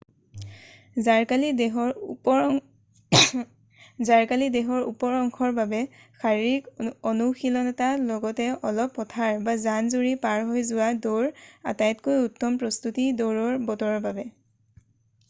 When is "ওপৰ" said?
4.91-5.11